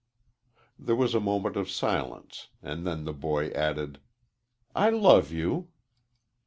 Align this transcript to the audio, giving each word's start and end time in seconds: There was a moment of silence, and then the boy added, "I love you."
There 0.79 0.95
was 0.95 1.13
a 1.13 1.19
moment 1.19 1.55
of 1.55 1.69
silence, 1.69 2.47
and 2.63 2.87
then 2.87 3.03
the 3.03 3.13
boy 3.13 3.49
added, 3.49 3.99
"I 4.73 4.89
love 4.89 5.31
you." 5.31 5.67